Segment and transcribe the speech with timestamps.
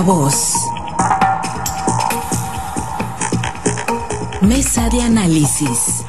[0.00, 0.54] Altavoz.
[4.40, 6.04] Mesa de análisis.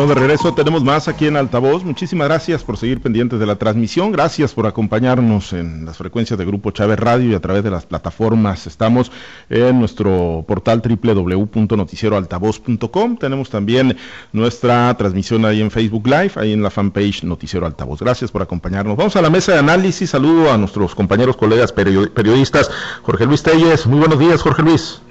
[0.00, 1.84] Estamos de regreso, tenemos más aquí en Altavoz.
[1.84, 4.12] Muchísimas gracias por seguir pendientes de la transmisión.
[4.12, 7.84] Gracias por acompañarnos en las frecuencias de Grupo Chávez Radio y a través de las
[7.84, 8.66] plataformas.
[8.66, 9.12] Estamos
[9.50, 13.18] en nuestro portal www.noticieroaltavoz.com.
[13.18, 13.94] Tenemos también
[14.32, 18.00] nuestra transmisión ahí en Facebook Live, ahí en la fanpage Noticiero Altavoz.
[18.00, 18.96] Gracias por acompañarnos.
[18.96, 20.08] Vamos a la mesa de análisis.
[20.08, 22.70] Saludo a nuestros compañeros, colegas periodistas.
[23.02, 23.86] Jorge Luis Telles.
[23.86, 25.02] Muy buenos días, Jorge Luis.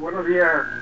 [0.00, 0.79] Buenos días.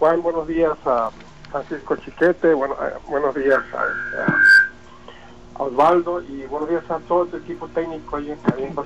[0.00, 1.10] Juan, buenos días a
[1.50, 7.68] Francisco Chiquete, bueno, eh, buenos días a, Osvaldo y buenos días a todo el equipo
[7.68, 8.80] técnico ahí en Caliente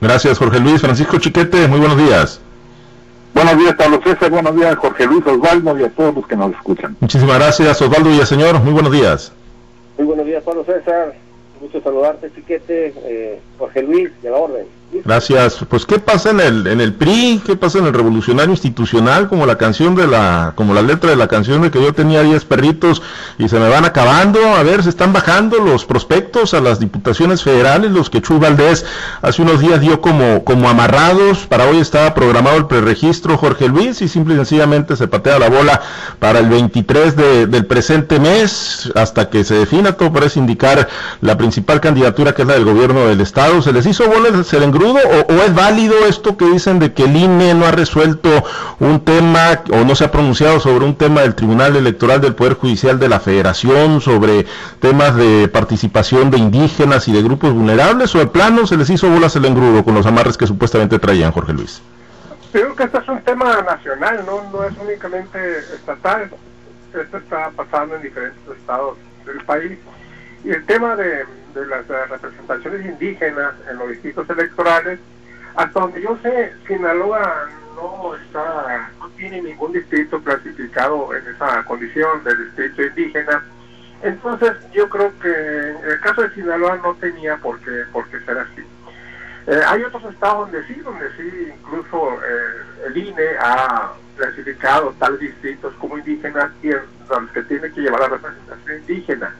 [0.00, 0.80] Gracias, Jorge Luis.
[0.80, 2.40] Francisco Chiquete, muy buenos días.
[3.34, 4.28] Buenos días, Carlos César.
[4.30, 6.96] Buenos días, Jorge Luis, Osvaldo y a todos los que nos escuchan.
[6.98, 8.58] Muchísimas gracias, Osvaldo y señor.
[8.58, 9.32] Muy buenos días.
[9.96, 11.14] Muy buenos días, Pablo César.
[11.60, 14.66] Mucho saludarte, Chiquete, eh, Jorge Luis, de la orden.
[15.04, 15.58] Gracias.
[15.68, 19.46] Pues qué pasa en el en el PRI, qué pasa en el revolucionario institucional, como
[19.46, 22.44] la canción de la como la letra de la canción de que yo tenía 10
[22.44, 23.02] perritos
[23.38, 24.40] y se me van acabando.
[24.56, 28.84] A ver, se están bajando los prospectos a las diputaciones federales, los que Chu Valdés
[29.22, 31.46] hace unos días dio como como amarrados.
[31.46, 35.48] Para hoy estaba programado el preregistro Jorge Luis y simple y sencillamente se patea la
[35.48, 35.80] bola
[36.18, 40.88] para el 23 de, del presente mes hasta que se defina todo parece indicar
[41.20, 43.62] la principal candidatura que es la del gobierno del estado.
[43.62, 47.16] Se les hizo bola, se le o, es válido esto que dicen de que el
[47.16, 48.28] INE no ha resuelto
[48.80, 52.54] un tema o no se ha pronunciado sobre un tema del Tribunal Electoral del Poder
[52.54, 54.46] Judicial de la Federación, sobre
[54.80, 59.08] temas de participación de indígenas y de grupos vulnerables, o de plano se les hizo
[59.08, 61.82] bolas el engrudo con los amarres que supuestamente traían, Jorge Luis?
[62.52, 66.30] Creo que este es un tema nacional, no, no es únicamente estatal.
[66.94, 69.78] Esto está pasando en diferentes estados del país.
[70.44, 71.24] Y el tema de
[71.60, 75.00] de las representaciones indígenas en los distritos electorales,
[75.56, 82.22] hasta donde yo sé, Sinaloa no está, no tiene ningún distrito clasificado en esa condición
[82.24, 83.42] de distrito indígena.
[84.02, 88.20] Entonces yo creo que en el caso de Sinaloa no tenía por qué, por qué
[88.20, 88.62] ser así.
[89.46, 95.20] Eh, hay otros estados donde sí, donde sí, incluso eh, el INE ha clasificado tales
[95.20, 99.34] distritos como indígenas y los que tiene que llevar la representación indígena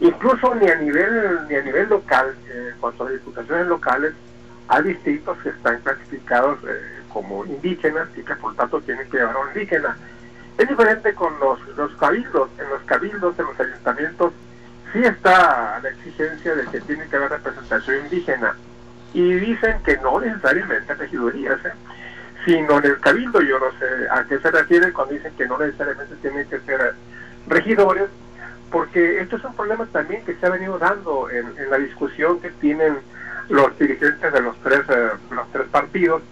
[0.00, 4.14] incluso ni a nivel ni a nivel local eh, cuanto a diputaciones locales
[4.68, 9.36] hay distritos que están clasificados eh, como indígenas y que por tanto tienen que llevar
[9.36, 9.96] a un indígena.
[10.58, 12.50] Es diferente con los, los cabildos.
[12.58, 14.32] En los cabildos en los ayuntamientos
[14.92, 18.54] sí está la exigencia de que tiene que haber representación indígena.
[19.14, 21.60] Y dicen que no necesariamente regidurías
[22.44, 25.58] sino en el cabildo yo no sé a qué se refiere cuando dicen que no
[25.58, 26.94] necesariamente tienen que ser
[27.48, 28.08] regidores
[28.70, 32.50] porque esto es un problema también que se ha venido dando en, la discusión que
[32.50, 32.98] tienen
[33.48, 36.22] los dirigentes de los tres, eh, los tres partidos,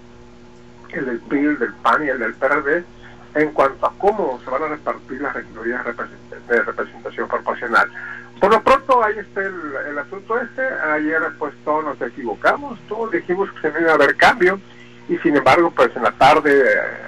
[0.90, 2.84] el del PRI, el del PAN y el del PRD,
[3.34, 5.84] en cuanto a cómo se van a repartir las regidurías
[6.48, 7.90] de representación proporcional.
[8.40, 13.50] Por lo pronto ahí está el, asunto este, ayer pues todos nos equivocamos, todos dijimos
[13.52, 14.60] que se iba a haber cambio
[15.08, 16.62] y sin embargo pues en la tarde,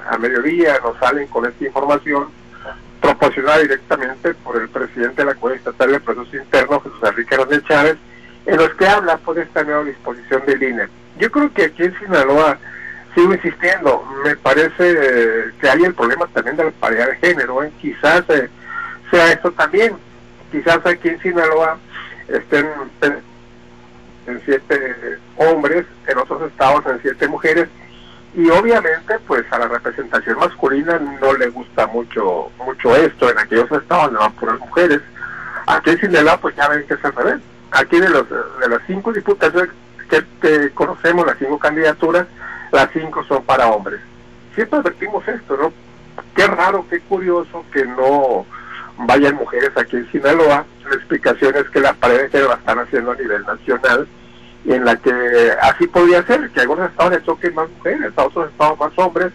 [0.08, 2.28] a mediodía nos salen con esta información
[3.00, 7.62] proporcionada directamente por el presidente de la Cueva Estatal de Procesos Internos, Jesús Enrique Hernández
[7.64, 7.96] Chávez,
[8.46, 10.88] en los que habla por esta nueva disposición del INE.
[11.18, 12.58] Yo creo que aquí en Sinaloa,
[13.14, 17.62] sigo insistiendo, me parece eh, que hay el problema también de la paridad de género,
[17.62, 17.72] ¿eh?
[17.80, 18.48] quizás eh,
[19.10, 19.96] sea eso también,
[20.52, 21.78] quizás aquí en Sinaloa
[22.28, 22.66] estén
[24.26, 27.68] en siete hombres, en otros estados en siete mujeres,
[28.36, 33.30] y obviamente pues a la representación masculina no le gusta mucho mucho esto.
[33.30, 35.00] En aquellos estados donde van por las mujeres.
[35.66, 37.40] Aquí en Sinaloa pues ya ven que es al revés.
[37.70, 39.70] Aquí de los de las cinco diputaciones
[40.40, 42.26] que, conocemos las cinco candidaturas
[42.72, 44.00] las cinco son para hombres.
[44.54, 45.72] Siempre advertimos esto no
[46.34, 48.44] qué raro qué curioso que no
[48.98, 50.66] vayan mujeres aquí en Sinaloa.
[50.90, 54.06] La explicación es que la pared de la están haciendo a nivel nacional
[54.72, 58.50] en la que así podría ser, que algunos estados le toquen más mujeres, a otros
[58.50, 59.32] estados más hombres,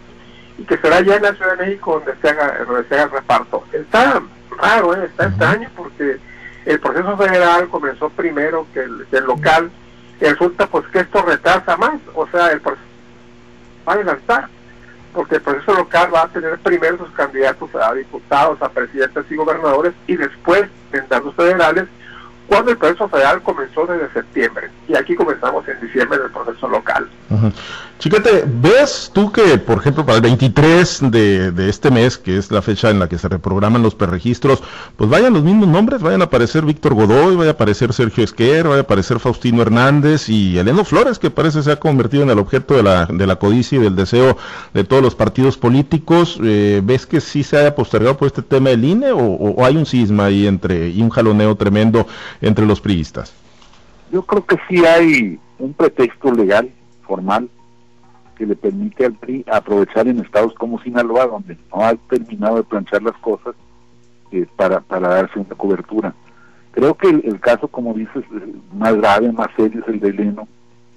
[0.58, 3.04] y que será ya en la Ciudad de México donde se haga, donde se haga
[3.06, 3.64] el reparto.
[3.72, 4.22] Está
[4.58, 5.06] raro, ¿eh?
[5.06, 6.18] está extraño porque
[6.66, 9.72] el proceso federal comenzó primero que el, que el local,
[10.20, 12.86] y resulta pues que esto retrasa más, o sea, el proceso
[13.88, 14.48] va a adelantar.
[15.14, 19.36] porque el proceso local va a tener primero sus candidatos a diputados, a presidentes y
[19.36, 21.86] gobernadores, y después en datos federales,
[22.52, 24.70] cuando el proceso federal comenzó desde septiembre.
[24.90, 27.08] Y aquí comenzamos en diciembre del proceso local.
[27.98, 32.52] Chiquete, ¿ves tú que, por ejemplo, para el 23 de, de, este mes, que es
[32.52, 34.64] la fecha en la que se reprograman los perregistros,
[34.98, 38.68] pues vayan los mismos nombres, vayan a aparecer Víctor Godoy, vaya a aparecer Sergio Esquer,
[38.68, 42.40] vaya a aparecer Faustino Hernández y Eleno Flores, que parece se ha convertido en el
[42.40, 44.36] objeto de la, de la codicia y del deseo
[44.74, 46.40] de todos los partidos políticos?
[46.44, 49.78] Eh, ¿Ves que sí se haya postergado por este tema del INE o, o, hay
[49.78, 52.08] un cisma ahí entre, y un jaloneo tremendo
[52.42, 53.34] entre los priistas?
[54.12, 56.70] Yo creo que sí hay un pretexto legal,
[57.04, 57.50] formal,
[58.36, 62.64] que le permite al PRI aprovechar en estados como Sinaloa, donde no ha terminado de
[62.64, 63.56] planchar las cosas,
[64.32, 66.14] eh, para, para darse una cobertura.
[66.72, 68.24] Creo que el, caso, como dices,
[68.74, 70.48] más grave, más serio es el de Leno,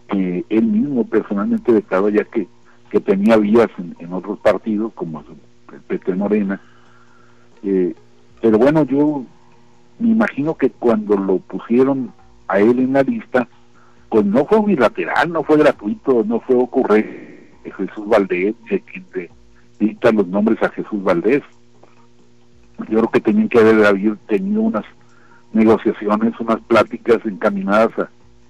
[0.09, 2.47] que él mismo personalmente declaró ya que,
[2.91, 3.69] que tenía vías
[3.99, 5.25] en, otros partidos, como
[5.73, 6.61] el PT Morena.
[7.65, 7.95] Eh,
[8.41, 9.25] pero bueno, yo
[9.99, 12.13] me imagino que cuando lo pusieron
[12.49, 13.49] a él en la lista,
[14.09, 17.35] pues no fue unilateral, no fue gratuito, no fue ocurrente
[17.77, 19.31] Jesús Valdés, quien le
[19.79, 21.43] dicta los nombres a Jesús Valdés.
[22.89, 24.85] Yo creo que tenían que haber tenido unas
[25.53, 27.91] negociaciones, unas pláticas encaminadas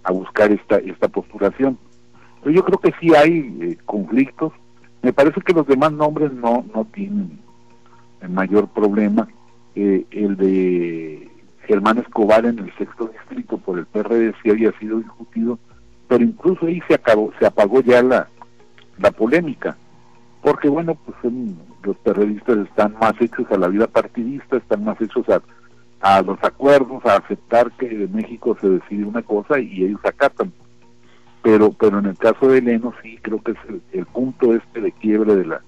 [0.02, 1.79] a, buscar esta, esta postulación.
[2.43, 4.52] Pero yo creo que sí hay eh, conflictos.
[5.02, 7.38] Me parece que los demás nombres no, no tienen
[8.20, 9.29] el mayor problema.
[9.75, 11.31] Eh, el de
[11.66, 15.58] Germán Escobar en el sexto distrito por el PRD sí había sido discutido,
[16.08, 18.28] pero incluso ahí se acabó, se apagó ya la,
[18.99, 19.76] la polémica,
[20.43, 21.34] porque bueno, pues
[21.82, 25.40] los periodistas están más hechos a la vida partidista, están más hechos a,
[26.00, 30.52] a los acuerdos, a aceptar que en México se decide una cosa y ellos acatan.
[31.43, 33.58] Pero, pero en el caso de Leno sí creo que es
[33.93, 35.61] el, punto este de quiebre de la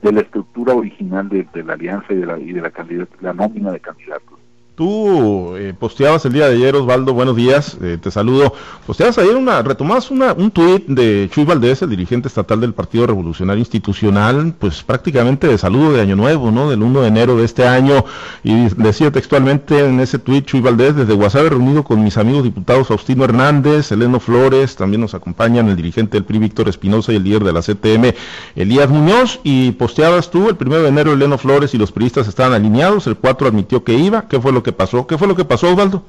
[0.00, 2.72] de la estructura original de, la alianza y de la y de la,
[3.20, 4.38] la nómina de candidatos.
[4.78, 8.54] Tú eh, posteabas el día de ayer, Osvaldo, buenos días, eh, te saludo.
[8.86, 13.04] Posteabas ayer una, retomabas una, un tuit de Chuy Valdés, el dirigente estatal del Partido
[13.08, 16.70] Revolucionario Institucional, pues prácticamente de saludo de Año Nuevo, ¿no?
[16.70, 18.04] Del 1 de enero de este año.
[18.44, 22.86] Y decía textualmente en ese tuit Chuy Valdés, desde WhatsApp reunido con mis amigos diputados
[22.86, 27.24] Faustino Hernández, Eleno Flores, también nos acompañan el dirigente del PRI Víctor Espinosa y el
[27.24, 28.14] líder de la CTM,
[28.54, 29.40] Elías Muñoz.
[29.42, 33.16] Y posteabas tú, el 1 de enero Eleno Flores y los priistas estaban alineados, el
[33.16, 34.28] 4 admitió que iba.
[34.28, 35.06] ¿Qué fue lo que pasó?
[35.06, 36.02] ¿Qué fue lo que pasó, Osvaldo?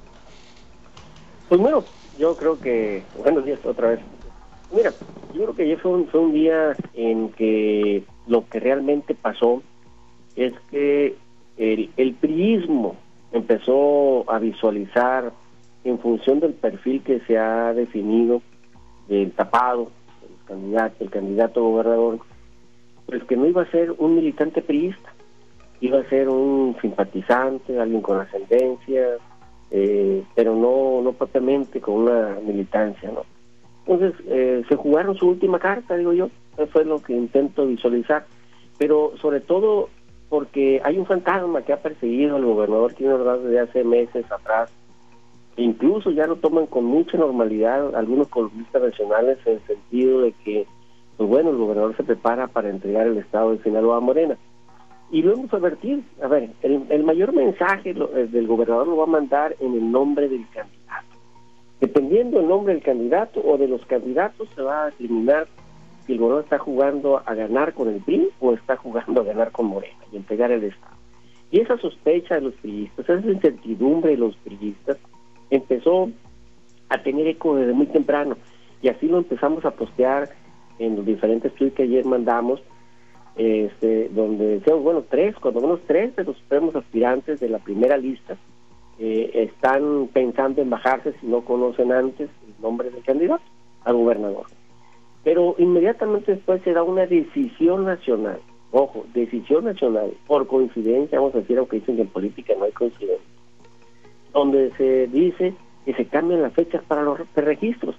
[1.47, 1.83] Pues bueno,
[2.17, 3.99] yo creo que, buenos días otra vez.
[4.71, 4.91] Mira,
[5.33, 9.63] yo creo que ayer fue un, día en que lo que realmente pasó
[10.35, 11.15] es que
[11.57, 12.95] el, el priismo
[13.31, 15.31] empezó a visualizar
[15.83, 18.41] en función del perfil que se ha definido
[19.07, 19.89] del tapado,
[20.21, 22.19] el candidato, el candidato gobernador,
[23.05, 25.08] pues que no iba a ser un militante priista,
[25.81, 29.17] iba a ser un simpatizante, alguien con ascendencia,
[29.71, 33.23] eh, pero no, no propiamente con una militancia, ¿no?
[33.85, 38.25] Entonces, eh, se jugaron su última carta, digo yo, eso es lo que intento visualizar,
[38.77, 39.89] pero sobre todo
[40.27, 44.71] porque hay un fantasma que ha perseguido al gobernador Quino Ordaz desde hace meses atrás,
[45.57, 50.67] incluso ya lo toman con mucha normalidad algunos columnistas nacionales en el sentido de que,
[51.17, 54.37] pues bueno, el gobernador se prepara para entregar el estado de Sinaloa a Morena
[55.11, 56.01] y lo hemos advertido.
[56.21, 60.29] A ver, el, mayor mensaje eh, del gobernador lo va a mandar en el nombre
[60.29, 61.07] del candidato.
[61.79, 65.47] Dependiendo del nombre del candidato o de los candidatos, se va a determinar
[66.05, 69.51] si el gobernador está jugando a ganar con el PRI o está jugando a ganar
[69.51, 70.95] con Morena y entregar el Estado.
[71.51, 74.97] Y esa sospecha de los priistas, esa incertidumbre de los priistas,
[75.49, 76.09] empezó
[76.89, 78.37] a tener eco desde muy temprano.
[78.81, 80.29] Y así lo empezamos a postear
[80.77, 82.61] en los diferentes tweets que ayer mandamos,
[83.39, 87.95] este, donde decíamos, bueno, tres, cuando menos tres de los supremos aspirantes de la primera
[87.95, 88.35] lista
[88.99, 93.41] eh, están pensando en bajarse si no conocen antes el nombre del candidato
[93.85, 94.47] al gobernador.
[95.23, 98.41] Pero inmediatamente después se da una decisión nacional,
[98.71, 102.73] ojo, decisión nacional, por coincidencia, vamos a decir, aunque dicen que en política no hay
[102.73, 103.25] coincidencia,
[104.33, 105.53] donde se dice
[105.85, 107.95] que se cambian las fechas para los registros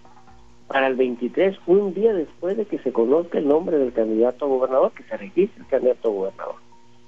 [0.71, 4.49] para el 23, un día después de que se conozca el nombre del candidato a
[4.49, 6.55] gobernador, que se registre el candidato a gobernador.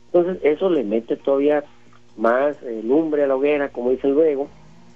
[0.07, 1.62] Entonces, eso le mete todavía
[2.16, 4.49] más eh, lumbre a la hoguera, como dice luego.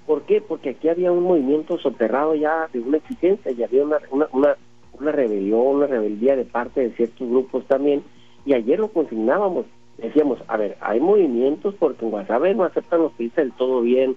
[0.04, 0.40] ¿Por qué?
[0.40, 4.56] Porque aquí había un movimiento soterrado ya de una exigencia, y había una, una,
[4.98, 8.02] una, rebelión, una rebeldía de parte de ciertos grupos también,
[8.44, 13.12] y ayer lo consignábamos, decíamos, a ver, hay movimientos porque en Guasave no aceptan los
[13.12, 14.16] pistas del todo bien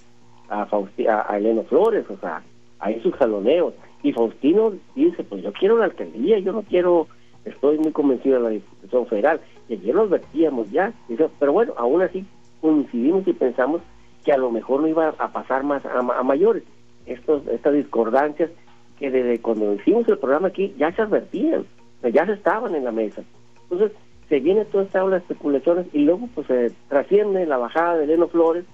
[0.49, 2.41] a, a, a Eleno Flores, o sea,
[2.79, 7.07] hay sus jaloneos, y Faustino dice, pues yo quiero la alcaldía, yo no quiero
[7.45, 10.93] estoy muy convencido de la Diputación Federal, y ayer lo advertíamos ya,
[11.39, 12.25] pero bueno, aún así
[12.61, 13.81] coincidimos y pensamos
[14.23, 16.63] que a lo mejor no iba a pasar más a, mayores.
[17.05, 18.51] Estos, estas discordancias
[18.99, 21.65] que desde cuando hicimos el programa aquí ya se advertían,
[22.13, 23.23] ya se estaban en la mesa.
[23.63, 27.97] Entonces, se viene toda esta ola de especulaciones y luego pues se trasciende la bajada
[27.97, 28.65] de Leno Flores,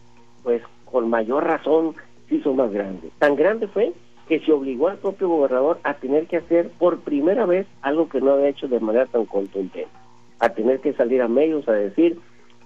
[0.43, 1.95] pues con mayor razón
[2.27, 3.09] se hizo más grande.
[3.19, 3.93] Tan grande fue
[4.27, 8.21] que se obligó al propio gobernador a tener que hacer por primera vez algo que
[8.21, 9.87] no había hecho de manera tan contundente,
[10.39, 12.19] a tener que salir a medios a decir,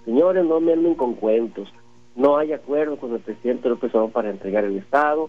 [0.04, 1.72] señores, no me anden con cuentos,
[2.16, 5.28] no hay acuerdo con el presidente López Obrador para entregar el Estado,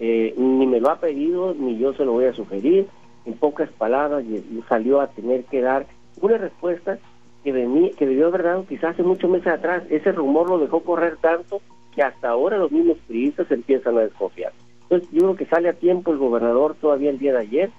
[0.00, 2.86] eh, ni me lo ha pedido, ni yo se lo voy a sugerir,
[3.24, 4.24] en pocas palabras
[4.68, 5.86] salió a tener que dar
[6.20, 6.98] una respuesta
[7.44, 9.84] que, venía, que debió haber dado quizás hace muchos meses atrás.
[9.90, 11.60] Ese rumor lo dejó correr tanto
[11.94, 14.52] que hasta ahora los mismos periodistas empiezan a desconfiar.
[14.90, 17.70] Entonces yo creo que sale a tiempo el gobernador todavía el día de ayer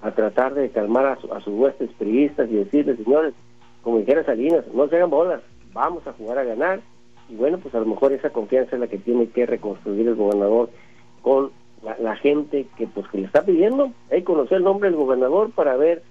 [0.00, 3.34] a tratar de calmar a, sus huestes periodistas y decirles, señores,
[3.82, 5.42] como dijera Salinas, no se hagan bolas,
[5.72, 6.80] vamos a jugar a ganar.
[7.28, 10.14] Y bueno, pues a lo mejor esa confianza es la que tiene que reconstruir el
[10.14, 10.70] gobernador
[11.22, 11.50] con
[11.82, 13.92] la, gente que pues que le está pidiendo.
[14.10, 16.02] Hay que conocer el nombre del gobernador para ver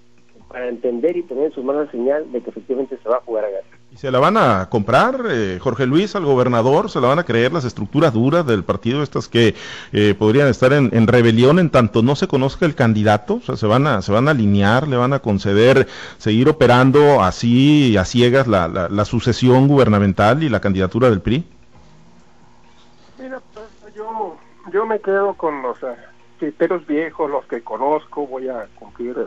[0.53, 3.45] para entender y tener en sus manos señal de que efectivamente se va a jugar
[3.45, 3.63] a ganar.
[3.91, 6.91] ¿Y se la van a comprar, eh, Jorge Luis, al gobernador?
[6.91, 9.55] ¿Se la van a creer las estructuras duras del partido, estas que
[9.93, 13.36] eh, podrían estar en, rebelión en tanto no se conozca el candidato?
[13.38, 15.88] O sea, ¿se van, a, ¿se van a alinear, le van a conceder
[16.19, 21.48] seguir operando así a ciegas la, la, sucesión gubernamental y la candidatura del PRI?
[23.19, 24.38] Mira, pues, yo,
[24.72, 25.95] yo me quedo con los eh,
[26.38, 29.17] criterios viejos, los que conozco, voy a cumplir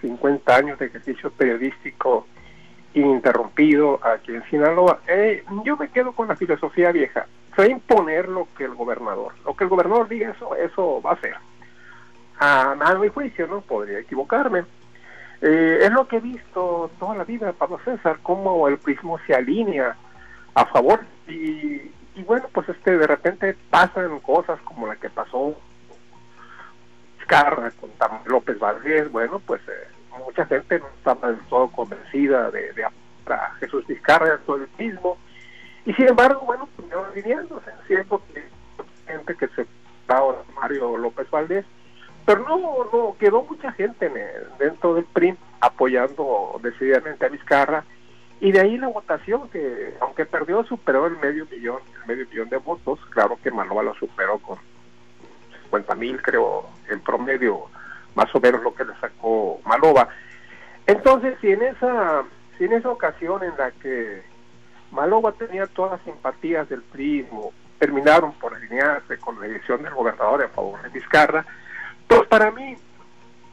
[0.00, 2.26] 50 años de ejercicio periodístico
[2.94, 5.00] ininterrumpido aquí en Sinaloa.
[5.06, 7.26] Eh, yo me quedo con la filosofía vieja.
[7.56, 11.20] A imponer lo que el gobernador, lo que el gobernador diga, eso, eso va a
[11.20, 11.34] ser.
[12.38, 13.62] A, a mi juicio, ¿no?
[13.62, 14.64] Podría equivocarme.
[15.40, 19.34] Eh, es lo que he visto toda la vida, Pablo César, cómo el prismo se
[19.34, 19.96] alinea
[20.54, 25.56] a favor y, y bueno, pues este de repente pasan cosas como la que pasó
[27.28, 27.90] Vizcarra, con
[28.24, 29.88] López Valdés, bueno, pues eh,
[30.24, 32.90] mucha gente no estaba del todo convencida de, de a
[33.60, 35.18] Jesús Vizcarra, todo el mismo,
[35.84, 38.44] y sin embargo, bueno, pues alineándose, siento que
[39.06, 39.66] gente que se
[40.08, 41.66] ahora Mario López Valdés,
[42.24, 42.58] pero no,
[42.90, 44.14] no quedó mucha gente en
[44.58, 47.84] dentro del PRI apoyando decididamente a Vizcarra,
[48.40, 52.48] y de ahí la votación que, aunque perdió, superó el medio millón, el medio millón
[52.48, 54.56] de votos, claro que Maloa lo superó con
[55.68, 57.66] 50 mil, creo, en promedio,
[58.14, 60.08] más o menos lo que le sacó Maloba.
[60.86, 62.24] Entonces, si en esa,
[62.56, 64.22] si en esa ocasión en la que
[64.90, 70.42] Maloba tenía todas las simpatías del prismo, terminaron por alinearse con la elección del gobernador
[70.42, 71.44] en favor de Vizcarra,
[72.06, 72.76] pues para mí,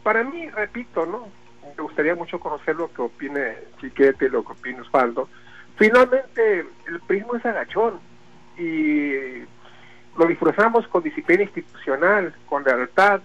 [0.02, 1.28] para mí, repito, ¿no?
[1.76, 5.28] Me gustaría mucho conocer lo que opine Chiquete, lo que opine Osvaldo.
[5.76, 8.00] Finalmente, el prismo es agachón
[8.58, 9.44] y
[10.18, 13.22] lo disfrutamos con disciplina institucional, con lealtad,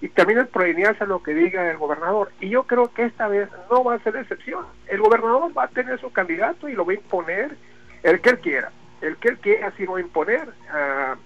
[0.00, 2.32] y también alinearse a lo que diga el gobernador.
[2.40, 4.64] Y yo creo que esta vez no va a ser excepción.
[4.86, 7.56] El gobernador va a tener su candidato y lo va a imponer
[8.02, 8.72] el que él quiera.
[9.02, 11.16] El que él quiera, si lo va a imponer, ah,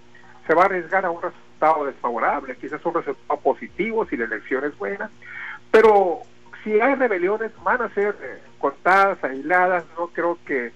[0.46, 4.64] se va a arriesgar a un resultado desfavorable, quizás un resultado positivo si la elección
[4.64, 5.08] es buena.
[5.70, 6.22] Pero
[6.64, 9.84] si hay rebeliones, van a ser eh, contadas, aisladas.
[9.96, 10.72] No creo que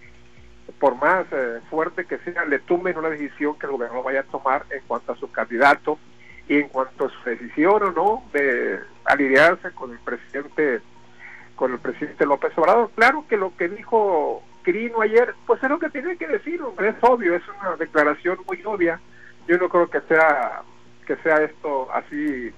[0.79, 4.25] por más eh, fuerte que sea, le tumben una decisión que el gobierno vaya a
[4.25, 5.99] tomar en cuanto a su candidato
[6.49, 10.81] y en cuanto a su decisión o no de alinearse con el presidente
[11.57, 12.91] con el presidente López Obrador.
[12.95, 16.95] Claro que lo que dijo Quirino ayer, pues es lo que tiene que decir, es
[17.01, 19.01] obvio, es una declaración muy obvia.
[19.49, 20.63] Yo no creo que sea
[21.05, 22.53] que sea esto así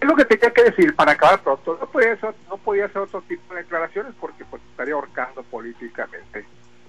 [0.00, 1.78] es lo que tenía que decir para acabar pronto.
[1.80, 6.46] No podía ser, no podía hacer otro tipo de declaraciones porque pues estaría ahorcando políticamente.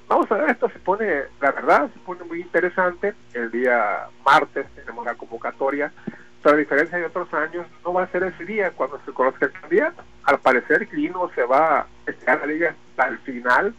[0.08, 1.06] Vamos a ver, esto se pone,
[1.40, 3.14] la verdad, se pone muy interesante.
[3.34, 5.92] El día martes tenemos la convocatoria,
[6.42, 9.46] pero a diferencia de otros años, no va a ser ese día cuando se conozca
[9.46, 10.04] el candidato.
[10.24, 13.76] Al parecer, Clino se va a estar la liga hasta el final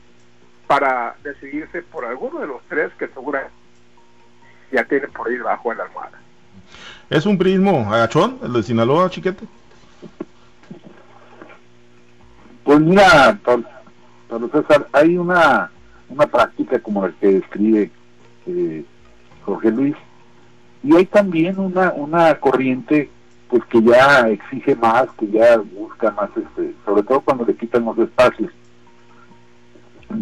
[0.68, 3.52] para decidirse por alguno de los tres que seguramente
[4.70, 6.18] ya tiene por ir bajo la almohada.
[7.08, 9.44] ¿Es un prismo agachón, el de Sinaloa, chiquete?
[12.62, 13.38] Pues mira,
[14.28, 15.70] Pablo César, hay una,
[16.08, 17.90] una práctica como la que describe
[18.46, 18.84] eh,
[19.44, 19.96] Jorge Luis,
[20.82, 23.10] y hay también una, una corriente
[23.48, 27.84] pues que ya exige más, que ya busca más, este, sobre todo cuando le quitan
[27.84, 28.52] los espacios.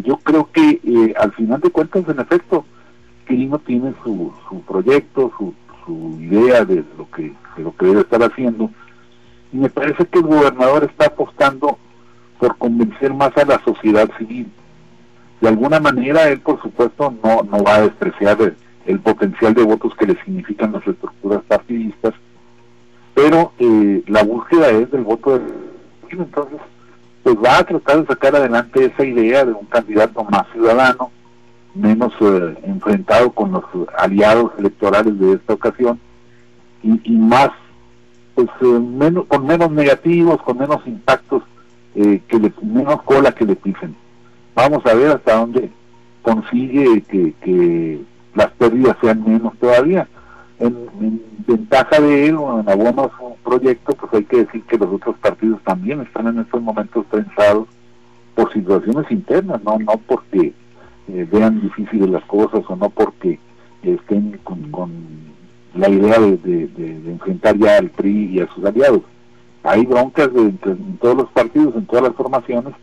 [0.03, 2.65] Yo creo que eh, al final de cuentas, en efecto,
[3.27, 5.55] Quirino tiene su, su proyecto, su,
[5.89, 8.71] su idea de lo que de lo que debe estar haciendo
[9.53, 11.79] Y me parece que el gobernador está apostando
[12.39, 14.53] por convencer más a la sociedad civil.
[15.41, 18.37] De alguna manera, él, por supuesto, no, no va a despreciar
[18.87, 22.15] el, potencial de votos que le significan las estructuras partidistas,
[23.15, 25.69] pero eh, la búsqueda es del voto del
[26.11, 26.59] entonces
[27.23, 31.11] pues va a tratar de sacar adelante esa idea de un candidato más ciudadano,
[31.79, 33.65] menos eh, enfrentado con los
[33.97, 35.99] aliados electorales de esta ocasión
[36.83, 37.51] y, más
[38.35, 41.43] pues eh, menos con menos negativos con menos impactos
[41.95, 43.97] eh, que le, menos cola que le pisen.
[44.55, 45.71] Vamos a ver hasta dónde
[46.23, 48.01] consigue que,
[48.35, 50.07] las pérdidas sean menos todavía.
[50.61, 54.77] En, ventaja de él o en abono a su proyecto pues hay que decir que
[54.77, 57.67] los otros partidos también están en estos momentos pensados
[58.35, 60.53] por situaciones internas no no porque
[61.09, 63.39] eh, vean difíciles las cosas o no porque
[63.83, 64.99] estén con,
[65.75, 66.69] la idea de,
[67.07, 69.03] enfrentar ya al PRI y a sus aliados.
[69.63, 70.59] Hay broncas en
[71.01, 72.75] todos los partidos, en todas las formaciones,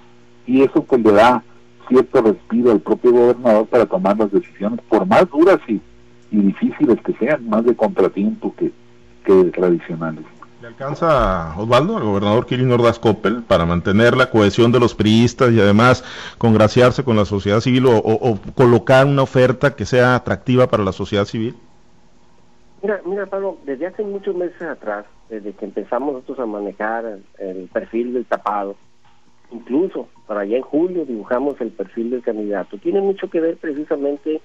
[0.45, 1.43] y eso pues le da
[1.87, 5.81] cierto respiro al propio gobernador para tomar las decisiones, por más duras y,
[6.31, 8.71] difíciles que sean, más de contratiempo que,
[9.23, 10.25] que tradicionales.
[10.65, 15.51] ¿Le alcanza, Osvaldo, al gobernador Kirin Ordaz Coppel para mantener la cohesión de los priistas
[15.51, 16.03] y además
[16.39, 21.25] congraciarse con la sociedad civil o, colocar una oferta que sea atractiva para la sociedad
[21.25, 21.55] civil?
[22.81, 27.69] Mira, mira, Pablo, desde hace muchos meses atrás, desde que empezamos nosotros a manejar el,
[27.71, 28.75] perfil del tapado,
[29.51, 34.41] incluso para allá en julio dibujamos el perfil del candidato, tiene mucho que ver precisamente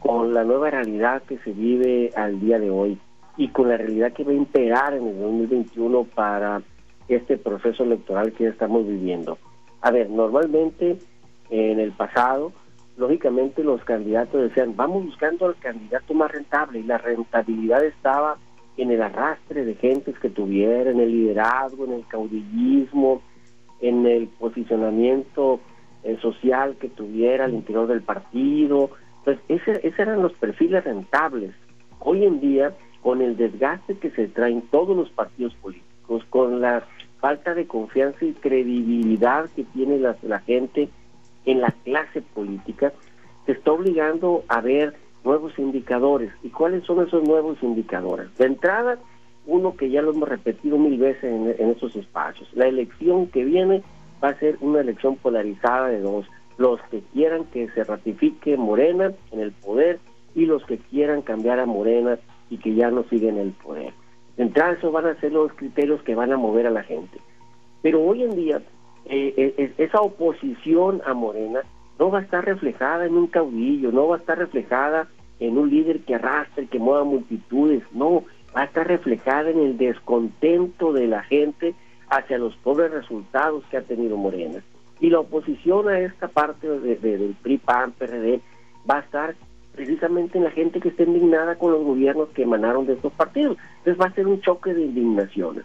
[0.00, 2.98] con la nueva realidad que se vive al día de hoy
[3.36, 6.62] y con la realidad que va a imperar en el 2021 para
[7.08, 9.38] este proceso electoral que estamos viviendo.
[9.80, 10.98] A ver, normalmente
[11.50, 12.52] en el pasado,
[12.96, 18.38] lógicamente los candidatos decían, vamos buscando al candidato más rentable y la rentabilidad estaba
[18.76, 23.22] en el arrastre de gentes que tuviera, en el liderazgo, en el caudillismo,
[23.80, 25.60] en el posicionamiento
[26.04, 28.90] eh, social que tuviera al interior del partido.
[29.18, 31.54] Entonces, ese, esos eran los perfiles rentables.
[31.98, 36.84] Hoy en día con el desgaste que se traen todos los partidos políticos, con la
[37.20, 40.88] falta de confianza y credibilidad que tiene la, gente
[41.44, 42.92] en la clase política,
[43.46, 46.32] se está obligando a ver nuevos indicadores.
[46.42, 48.34] ¿Y cuáles son esos nuevos indicadores?
[48.38, 48.98] De entrada,
[49.46, 53.82] uno que ya lo hemos repetido mil veces en, estos espacios, la elección que viene
[54.22, 56.26] va a ser una elección polarizada de dos,
[56.58, 59.98] los que quieran que se ratifique Morena en el poder
[60.34, 62.18] y los que quieran cambiar a Morena
[62.52, 63.94] y que ya no siguen el poder.
[64.36, 67.18] De entrada, esos van a ser los criterios que van a mover a la gente.
[67.80, 68.60] Pero hoy en día,
[69.06, 71.62] eh, eh, esa oposición a Morena
[71.98, 75.08] no va a estar reflejada en un caudillo, no va a estar reflejada
[75.40, 79.78] en un líder que arrastre, que mueva multitudes, no, va a estar reflejada en el
[79.78, 81.74] descontento de la gente
[82.10, 84.62] hacia los pobres resultados que ha tenido Morena.
[85.00, 88.40] Y la oposición a esta parte del PRI, PAN, PRD,
[88.88, 89.34] va a estar
[89.74, 93.56] precisamente en la gente que está indignada con los gobiernos que emanaron de estos partidos.
[93.78, 95.64] Entonces va a ser un choque de indignaciones.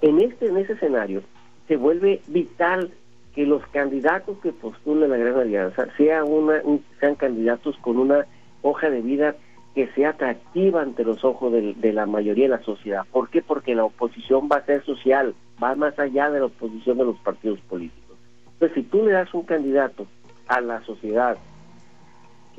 [0.00, 1.22] En este, en ese escenario,
[1.68, 2.90] se vuelve vital
[3.34, 6.62] que los candidatos que postulen la Gran Alianza sea una,
[6.98, 8.26] sean candidatos con una
[8.62, 9.36] hoja de vida
[9.74, 13.02] que sea atractiva ante los ojos de, de, la mayoría de la sociedad.
[13.12, 13.40] ¿Por qué?
[13.40, 17.18] Porque la oposición va a ser social, va más allá de la oposición de los
[17.18, 18.16] partidos políticos.
[18.54, 20.06] Entonces, si tú le das un candidato
[20.48, 21.38] a la sociedad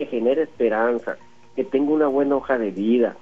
[0.02, 1.18] que genere esperanza,
[1.56, 3.18] que tenga una buena hoja de vida,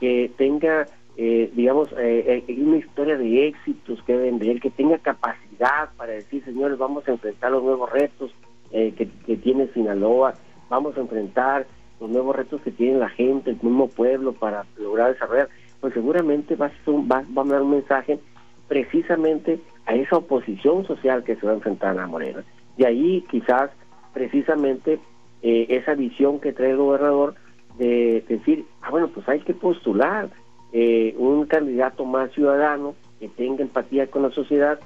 [0.00, 5.90] que tenga, eh, digamos, eh, eh, una historia de éxitos que vender, que tenga capacidad
[5.96, 8.34] para decir, señores, vamos a enfrentar los nuevos retos
[8.72, 9.08] que,
[9.44, 10.34] tiene Sinaloa,
[10.68, 11.68] vamos a enfrentar
[12.00, 15.48] los nuevos retos que tiene la gente, el mismo pueblo para lograr desarrollar,
[15.80, 18.18] pues seguramente va a, va, a dar un mensaje
[18.66, 22.42] precisamente a esa oposición social que se va a enfrentar a Morena.
[22.76, 23.70] De ahí quizás
[24.12, 24.98] precisamente
[25.46, 27.34] eh, esa visión que trae el gobernador
[27.76, 30.30] de decir, ah, bueno, pues hay que postular
[30.72, 34.80] eh, un candidato más ciudadano que tenga empatía con la sociedad,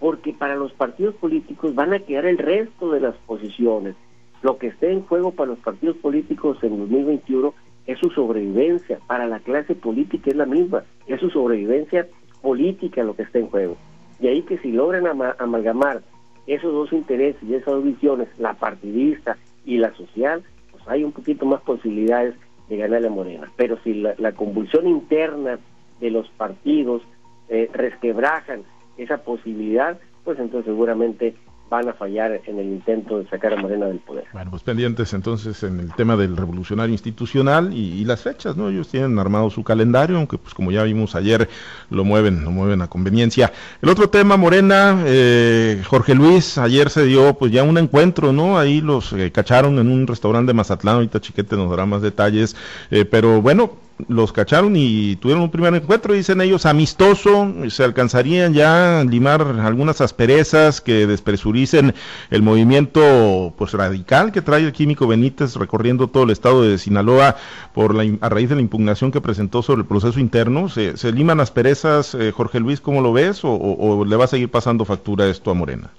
[0.00, 3.96] porque para los partidos políticos van a quedar el resto de las posiciones.
[4.40, 7.52] Lo que esté en juego para los partidos políticos en 2021
[7.86, 12.08] es su sobrevivencia, para la clase política es la misma, es su sobrevivencia
[12.40, 13.76] política lo que está en juego.
[14.20, 15.06] Y ahí que si logran
[15.38, 16.00] amalgamar
[16.46, 19.36] esos dos intereses y esas dos visiones, la partidista
[19.68, 22.34] y la social, pues hay un poquito más posibilidades
[22.70, 23.52] de ganar la Morena.
[23.56, 25.58] Pero si la, convulsión interna
[26.00, 27.02] de los partidos
[27.50, 28.62] eh, resquebrajan
[28.96, 31.34] esa posibilidad, pues entonces seguramente
[31.70, 34.24] van a fallar en el intento de sacar a Morena del poder.
[34.32, 38.70] Bueno, pues pendientes entonces en el tema del revolucionario institucional y, las fechas, ¿no?
[38.70, 41.48] Ellos tienen armado su calendario, aunque pues como ya vimos ayer,
[41.90, 43.52] lo mueven, lo mueven a conveniencia.
[43.82, 48.58] El otro tema, Morena, eh, Jorge Luis, ayer se dio pues ya un encuentro, ¿no?
[48.58, 52.56] Ahí los eh, cacharon en un restaurante de Mazatlán, ahorita Chiquete nos dará más detalles,
[52.90, 58.54] eh, pero bueno, los cacharon y tuvieron un primer encuentro, dicen ellos, amistoso, se alcanzarían
[58.54, 61.94] ya a limar algunas asperezas que despresuricen
[62.30, 67.36] el movimiento pues radical que trae el químico Benítez recorriendo todo el estado de Sinaloa
[67.74, 70.68] por la, a raíz de la impugnación que presentó sobre el proceso interno.
[70.68, 74.84] ¿Se, liman asperezas, eh, Jorge Luis, cómo lo ves, o, le va a seguir pasando
[74.84, 75.90] factura esto a Morena?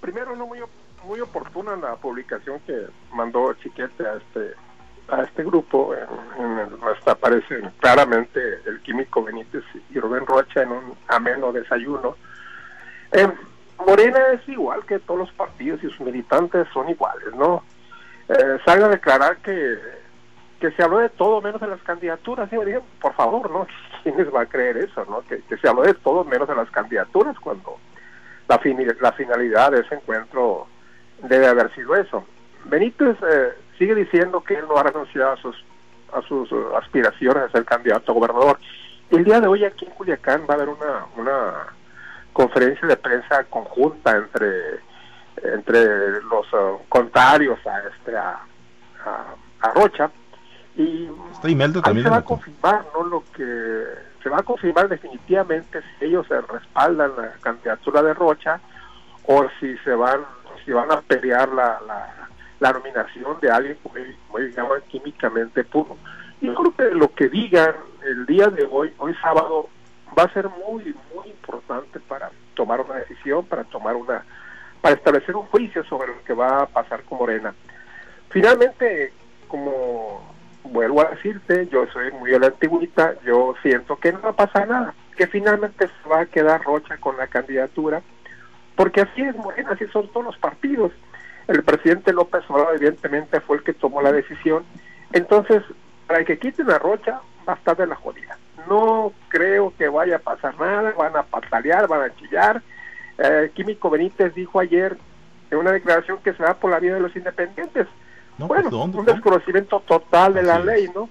[0.00, 4.54] Primero, no muy oportuna la publicación que mandó Chiquete a este
[5.12, 10.72] a este grupo, en, el, hasta aparecen claramente el químico Benítez y Rubén Rocha en
[10.72, 12.16] un ameno desayuno.
[13.12, 13.28] Eh,
[13.86, 17.62] Morena es igual que todos los partidos y sus militantes son iguales, ¿no?
[18.28, 19.78] Eh, sale a declarar que,
[20.60, 22.50] que se habló de todo menos de las candidaturas.
[22.50, 23.66] Y me dije, por favor, ¿no?
[24.02, 25.22] ¿Quién les va a creer eso, no?
[25.22, 27.76] Que, se habló de todo menos de las candidaturas cuando
[28.48, 28.58] la,
[29.00, 30.66] la finalidad de ese encuentro
[31.22, 32.24] debe haber sido eso.
[32.64, 35.56] Benítez eh, sigue diciendo que él no ha renunciado a sus,
[36.12, 38.58] a sus uh, aspiraciones a ser candidato a gobernador.
[39.10, 41.66] El día de hoy aquí en Culiacán va a haber una, una
[42.32, 44.80] conferencia de prensa conjunta entre,
[45.42, 48.40] entre los uh, contrarios a, este, a,
[49.74, 50.10] Rocha
[50.76, 51.08] y
[51.84, 53.04] ahí se va a confirmar ¿no?
[53.04, 53.84] lo que
[54.22, 58.60] se va a confirmar definitivamente si ellos se respaldan la candidatura de Rocha
[59.26, 60.20] o si se van
[60.64, 62.21] si van a pelear la, la
[62.62, 65.96] la nominación de alguien como ellos llaman químicamente puro.
[66.40, 69.68] Yo creo que lo que digan el día de hoy, hoy sábado,
[70.16, 74.24] va a ser muy, muy importante para tomar una decisión, para tomar una,
[74.80, 77.52] para establecer un juicio sobre lo que va a pasar con Morena.
[78.28, 79.12] Finalmente,
[79.48, 80.22] como
[80.62, 84.36] vuelvo a decirte, yo soy muy a la antigüita, yo siento que no va a
[84.36, 88.02] pasar nada, que finalmente se va a quedar Rocha con la candidatura,
[88.76, 90.92] porque así es Morena, así son todos los partidos
[91.48, 94.64] el presidente López Obrador evidentemente fue el que tomó la decisión.
[95.12, 95.62] Entonces,
[96.06, 98.38] para que quiten a Rocha, va a estar de la jodida.
[98.68, 102.62] No creo que vaya a pasar nada, van a patalear, van a chillar.
[103.18, 104.96] Eh, Químico Benítez dijo ayer
[105.50, 107.86] en una declaración que se va por la vía de los independientes.
[108.38, 111.08] Pues, bueno, un desconocimiento total de la ley, ¿no?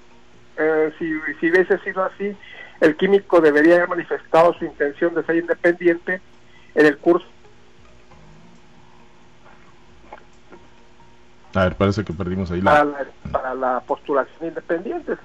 [0.58, 2.36] Eh, si, si hubiese sido así,
[2.80, 6.20] el químico debería haber manifestado su intención de ser independiente
[6.74, 7.28] en el curso
[11.54, 12.88] A ver, parece que perdimos ahí la...
[13.32, 15.16] Para, la, postulación independiente,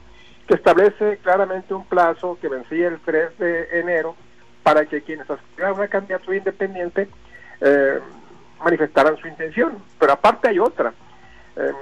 [0.46, 4.16] que establece claramente un plazo que vencía el 3 de enero
[4.62, 7.08] para que quienes aspiraran a una candidatura independiente
[7.60, 8.00] eh,
[8.64, 9.78] manifestaran su intención.
[9.98, 10.92] Pero aparte hay otra.
[11.56, 11.72] Eh,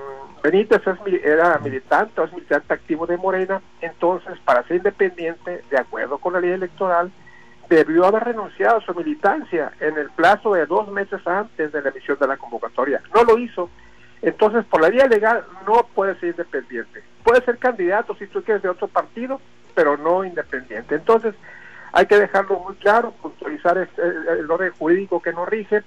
[0.43, 0.83] Benítez
[1.25, 6.41] era militante es militante activo de Morena, entonces para ser independiente, de acuerdo con la
[6.41, 7.11] ley electoral,
[7.71, 11.89] debió haber renunciado a su militancia en el plazo de dos meses antes de la
[11.89, 13.01] emisión de la convocatoria.
[13.15, 13.71] No lo hizo
[14.25, 17.03] entonces, por la vía legal no puede ser independiente.
[17.23, 19.39] Puede ser candidato si tú quieres de otro partido,
[19.75, 20.95] pero no independiente.
[20.95, 21.35] Entonces,
[21.93, 25.83] hay que dejarlo muy claro, puntualizar este, el, orden jurídico que nos rige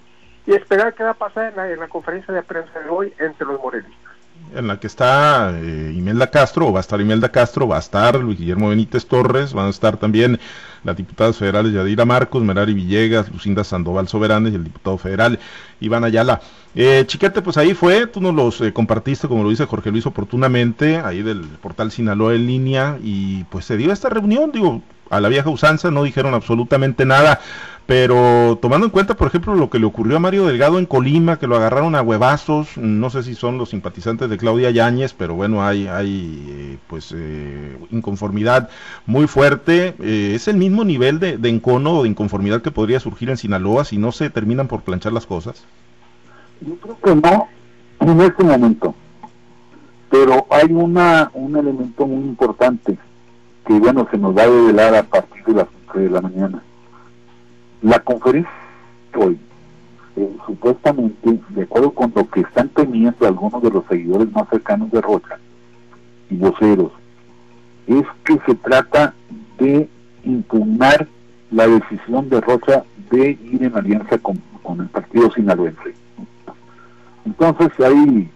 [0.46, 3.60] y esperar qué va a pasar en la, conferencia de prensa de hoy entre los
[3.60, 4.07] morelistas
[4.56, 7.80] en la que está eh, Imelda Castro, o va a estar Imelda Castro, va a
[7.80, 10.40] estar Luis Guillermo Benítez Torres, van a estar también
[10.84, 15.40] las diputadas federales Yadira Marcos, Merari Villegas, Lucinda Sandoval Soberanes y el diputado federal
[15.80, 16.42] Iván Ayala.
[16.76, 20.06] Eh, Chiquete, pues ahí fue, tú nos los eh, compartiste, como lo dice Jorge Luis
[20.06, 25.20] oportunamente, ahí del portal Sinaloa en línea, y pues se dio esta reunión, digo, a
[25.20, 27.40] la vieja usanza, no dijeron absolutamente nada,
[27.88, 31.40] pero tomando en cuenta, por ejemplo, lo que le ocurrió a Mario Delgado en Colima,
[31.40, 35.36] que lo agarraron a huevazos, no sé si son los simpatizantes de Claudia Yáñez, pero
[35.36, 38.70] bueno, hay, hay eh, pues eh, inconformidad
[39.06, 39.96] muy fuerte.
[40.02, 43.38] Eh, ¿Es el mismo nivel de, de encono o de inconformidad que podría surgir en
[43.38, 45.64] Sinaloa si no se terminan por planchar las cosas?
[46.60, 47.48] Yo creo que no
[48.02, 48.96] en este momento,
[50.10, 52.98] pero hay una un elemento muy importante
[53.66, 56.64] que bueno se nos va a revelar a partir de las 5 de la mañana
[57.82, 58.52] la conferencia
[59.16, 59.40] hoy,
[60.16, 64.92] eh, supuestamente, de acuerdo con lo que están teniendo algunos de los seguidores más cercanos
[64.92, 65.38] de Rocha
[66.30, 66.92] y voceros,
[67.88, 69.14] es que se trata
[69.60, 69.90] de
[70.24, 71.08] impugnar
[71.52, 74.42] la decisión de Rocha de ir en alianza con,
[74.80, 75.94] el partido sinaloense.
[77.26, 78.30] Entonces ahí,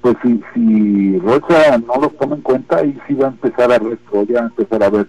[0.00, 3.78] pues si, si Rocha no los toma en cuenta, ahí sí va a empezar a
[3.78, 5.06] ver, va empezar a ver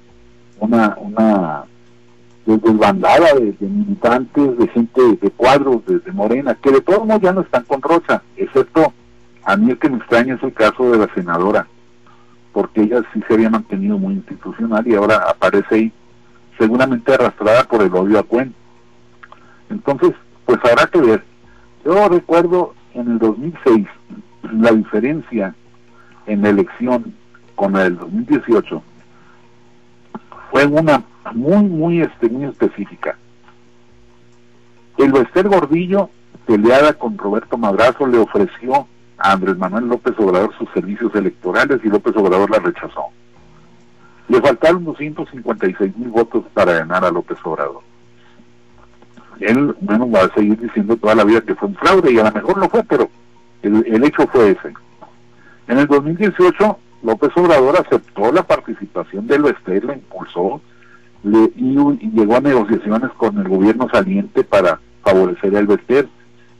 [0.60, 1.66] una, una
[2.46, 7.42] desbandada de, militantes, de gente de cuadros de, Morena, que de todos modos ya no
[7.42, 8.94] están con Rocha, excepto
[9.44, 11.68] a mí el que me extraña es el caso de la senadora,
[12.54, 15.94] porque ella sí se había mantenido muy institucional y ahora aparece ahí
[16.58, 18.54] seguramente arrastrada por el odio a Cuen.
[19.70, 20.12] Entonces,
[20.46, 21.24] pues habrá que ver.
[21.84, 23.88] Yo recuerdo en el 2006
[24.54, 25.56] la diferencia
[26.28, 27.14] en la elección
[27.56, 28.82] con el 2018
[30.52, 33.18] fue una muy, muy, este, muy específica.
[34.98, 36.10] El Bester Gordillo,
[36.46, 41.90] peleada con Roberto Madrazo, le ofreció a Andrés Manuel López Obrador sus servicios electorales y
[41.90, 43.06] López Obrador la rechazó.
[44.28, 47.82] Le faltaron 256 mil votos para ganar a López Obrador.
[49.40, 52.24] Él, bueno, va a seguir diciendo toda la vida que fue un fraude y a
[52.24, 53.10] lo mejor no fue, pero
[53.62, 54.74] el, hecho fue ese.
[55.68, 60.62] En el 2018, López Obrador aceptó la participación del Bester, la impulsó
[61.26, 61.76] le, y,
[62.12, 66.08] llegó a negociaciones con el gobierno saliente para favorecer al Bester.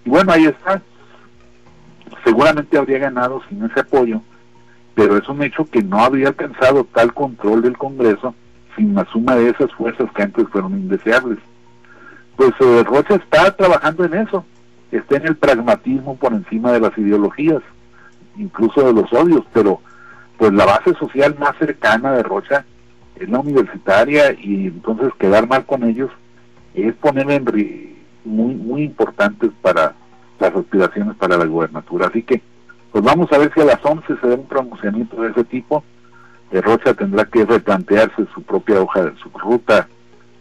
[0.04, 0.82] Y bueno, ahí está.
[2.24, 4.22] Seguramente habría ganado sin ese apoyo,
[4.96, 8.34] pero es un hecho que no habría alcanzado tal control del Congreso
[8.76, 11.38] sin la suma de esas fuerzas que antes fueron indeseables.
[12.36, 14.46] Pues eh, Rocha está trabajando en eso,
[14.92, 17.62] está en el pragmatismo por encima de las ideologías,
[18.36, 19.80] incluso de los odios, pero
[20.38, 22.66] pues la base social más cercana de Rocha
[23.16, 26.12] es la universitaria y entonces quedar mal con ellos
[26.74, 29.94] es poner en muy muy importantes para
[30.40, 32.08] las aspiraciones para la gubernatura.
[32.08, 32.42] Así que
[32.92, 35.84] pues vamos a ver si a las 11 se da un pronunciamiento de ese tipo.
[36.52, 39.88] Eh, Rocha tendrá que replantearse su propia hoja, su ruta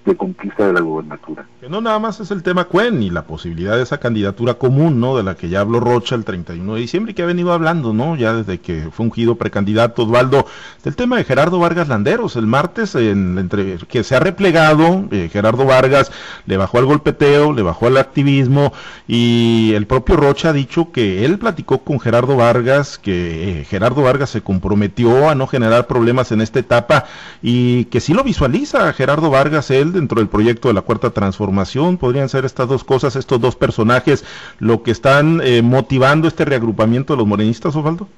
[0.05, 1.47] de conquista de la gubernatura.
[1.70, 5.16] No nada más es el tema Cuen y la posibilidad de esa candidatura común, ¿no?
[5.16, 7.94] De la que ya habló Rocha el 31 de diciembre y que ha venido hablando,
[7.94, 8.16] ¿no?
[8.16, 10.46] Ya desde que fue ungido precandidato Osvaldo,
[10.83, 12.37] del tema de Gerardo Vargas Landeros.
[12.37, 16.12] El martes, en, entre que se ha replegado, eh, Gerardo Vargas
[16.44, 18.74] le bajó al golpeteo, le bajó al activismo
[19.09, 24.03] y el propio Rocha ha dicho que él platicó con Gerardo Vargas, que eh, Gerardo
[24.03, 27.07] Vargas se comprometió a no generar problemas en esta etapa
[27.42, 31.54] y que sí lo visualiza Gerardo Vargas, él dentro del proyecto de la Cuarta Transformación.
[31.99, 34.25] ¿Podrían ser estas dos cosas, estos dos personajes,
[34.59, 38.09] lo que están eh, motivando este reagrupamiento de los morenistas, Osvaldo?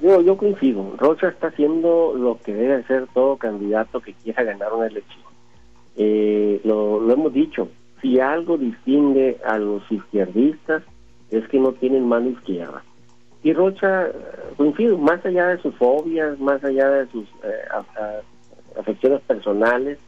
[0.00, 0.94] Yo, yo coincido.
[0.98, 5.24] Rocha está haciendo lo que debe ser todo candidato que quiera ganar una elección.
[5.96, 7.68] Eh, lo, lo hemos dicho.
[8.02, 10.82] Si algo distingue a los izquierdistas
[11.30, 12.82] es que no tienen mano izquierda.
[13.42, 14.08] Y Rocha,
[14.56, 18.28] coincido, más allá de sus fobias, más allá de sus eh,
[18.78, 19.98] afecciones personales,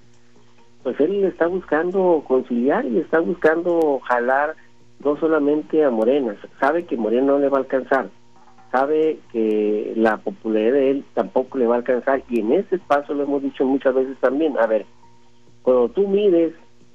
[0.87, 4.55] pues él está buscando conciliar y está buscando jalar
[5.03, 8.09] no solamente a Morena, sabe que Morena no le va a alcanzar,
[8.71, 13.15] sabe que la popularidad de él tampoco le va a alcanzar y en ese paso
[13.15, 14.87] lo hemos dicho muchas veces también, a ver,
[15.63, 16.53] cuando tú mides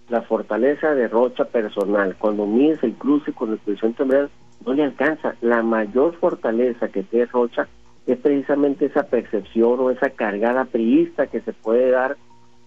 [0.08, 5.36] la fortaleza de Rocha personal, cuando mides el cruce con el presidente no le alcanza.
[5.41, 7.67] La mayor fortaleza que tiene Rocha
[8.08, 12.15] es precisamente esa percepción o esa cargada priista que se puede dar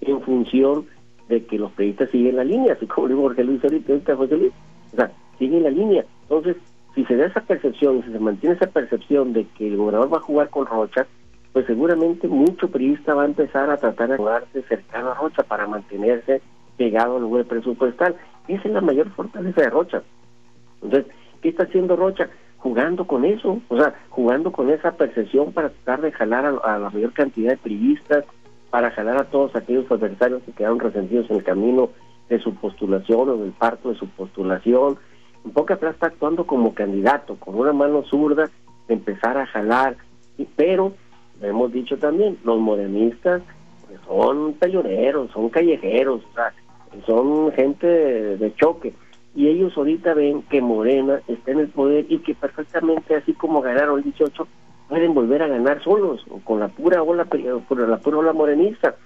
[0.02, 0.86] en función
[1.28, 4.52] de que los priistas siguen la línea, así como dijo Jorge Luis ahorita, José Luis,
[4.92, 6.04] o sea, siguen la línea.
[6.22, 6.56] Entonces,
[6.94, 10.18] si se da esa percepción, si se mantiene esa percepción de que el gobernador va
[10.18, 11.06] a jugar con Rocha,
[11.52, 15.66] pues seguramente mucho priista va a empezar a tratar de jugarse cercano a Rocha para
[15.66, 16.42] mantenerse
[16.76, 18.16] pegado al lugar presupuestal.
[18.48, 20.02] Esa es la mayor fortaleza de Rocha.
[20.82, 22.28] Entonces, ¿qué está haciendo Rocha?
[22.64, 26.88] jugando con eso, o sea, jugando con esa percepción para tratar de jalar a, la
[26.88, 28.24] mayor cantidad de privistas,
[28.74, 31.90] para jalar a todos aquellos adversarios que quedaron resentidos en el camino
[32.28, 34.98] de su postulación o del parto de su postulación.
[35.44, 38.50] En poca atrás está actuando como candidato, con una mano zurda,
[38.88, 39.96] de empezar a jalar,
[40.56, 40.92] pero,
[41.40, 43.42] lo hemos dicho también, los morenistas
[43.86, 46.22] pues, son peleoneros, son callejeros,
[47.06, 48.92] son gente de choque
[49.36, 53.62] y ellos ahorita ven que Morena está en el poder y que perfectamente así como
[53.62, 54.48] ganaron el 18
[54.88, 58.96] pueden volver a ganar solos o con la pura ola por la pura ola morenista.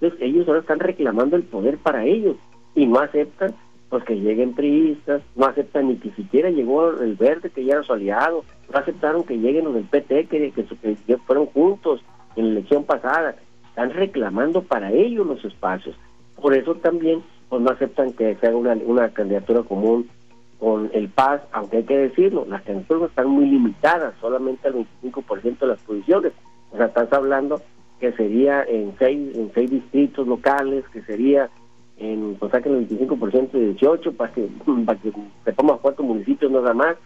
[0.00, 2.36] Entonces ellos ahora están reclamando el poder para ellos
[2.74, 3.54] y no aceptan
[3.88, 7.82] pues que lleguen priistas no aceptan ni que siquiera llegó el verde que ya era
[7.84, 12.00] su aliado no aceptaron que lleguen los del PT que, que, que fueron juntos
[12.36, 13.36] en la elección pasada.
[13.68, 15.96] Están reclamando para ellos los espacios.
[16.40, 20.08] Por eso también pues no aceptan que se haga una, una candidatura común
[20.58, 25.58] con el PAS, aunque hay que decirlo, las candidaturas están muy limitadas, solamente al 25%
[25.58, 26.32] de las posiciones.
[26.72, 27.60] O sea, estás hablando
[28.00, 31.50] que sería en seis, en seis distritos locales, que sería
[31.96, 34.48] en, pues saquen el 25% de 18 para que,
[34.86, 35.12] para que
[35.44, 36.96] sepamos cuántos municipios nada más.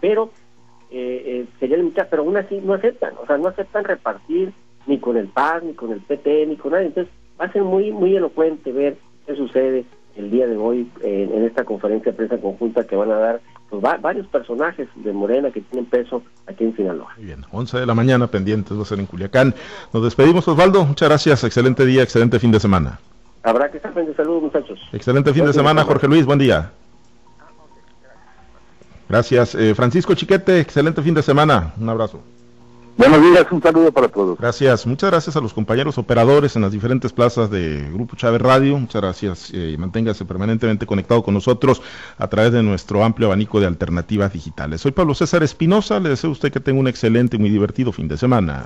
[0.00, 0.30] pero
[0.90, 4.52] eh, eh, sería limitada, pero aún así no aceptan, o sea, no aceptan repartir
[4.86, 6.86] ni con el PAS, ni con el PT, ni con nadie.
[6.86, 9.84] Entonces, va a ser muy, muy elocuente ver qué sucede
[10.16, 13.40] el día de hoy en, en esta conferencia de prensa conjunta que van a dar
[13.68, 17.12] pues, va, varios personajes de Morena que tienen peso aquí en Sinaloa.
[17.16, 19.54] Muy bien, 11 de la mañana pendientes va a ser en Culiacán.
[19.92, 20.84] Nos despedimos, Osvaldo.
[20.84, 21.44] Muchas gracias.
[21.44, 22.98] Excelente día, excelente fin de semana.
[23.42, 24.80] Habrá que estar de salud, muchachos.
[24.92, 26.26] Excelente fin de semana, Jorge Luis.
[26.26, 26.72] Buen día.
[29.08, 29.54] Gracias.
[29.54, 31.72] Eh, Francisco Chiquete, excelente fin de semana.
[31.78, 32.20] Un abrazo.
[32.96, 34.38] Buenos días, un saludo para todos.
[34.38, 38.78] Gracias, muchas gracias a los compañeros operadores en las diferentes plazas de Grupo Chávez Radio.
[38.78, 41.82] Muchas gracias eh, y manténgase permanentemente conectado con nosotros
[42.16, 44.80] a través de nuestro amplio abanico de alternativas digitales.
[44.80, 47.92] Soy Pablo César Espinosa, le deseo a usted que tenga un excelente y muy divertido
[47.92, 48.64] fin de semana.